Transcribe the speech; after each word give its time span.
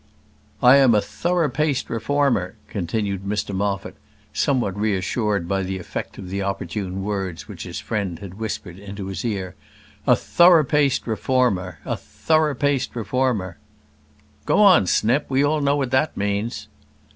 "I 0.63 0.77
am 0.77 0.95
a 0.95 0.99
thorough 0.99 1.47
paced 1.47 1.87
reformer," 1.87 2.55
continued 2.67 3.23
Mr 3.23 3.53
Moffat, 3.55 3.95
somewhat 4.33 4.75
reassured 4.75 5.47
by 5.47 5.61
the 5.61 5.77
effect 5.77 6.17
of 6.17 6.29
the 6.31 6.41
opportune 6.41 7.03
words 7.03 7.47
which 7.47 7.65
his 7.65 7.79
friend 7.79 8.17
had 8.17 8.39
whispered 8.39 8.79
into 8.79 9.05
his 9.05 9.23
ear. 9.23 9.53
"A 10.07 10.15
thorough 10.15 10.63
paced 10.65 11.05
reformer 11.05 11.77
a 11.85 11.95
thorough 11.95 12.55
paced 12.55 12.95
reformer" 12.95 13.59
"Go 14.47 14.57
on, 14.63 14.87
Snip. 14.87 15.27
We 15.29 15.43
all 15.43 15.61
know 15.61 15.75
what 15.75 15.91
that 15.91 16.17
means." 16.17 16.67